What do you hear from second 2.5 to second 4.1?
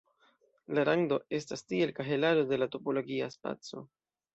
de la topologia spaco.